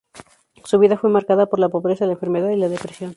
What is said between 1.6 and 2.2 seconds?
pobreza, la